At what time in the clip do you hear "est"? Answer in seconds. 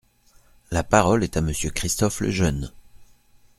1.23-1.37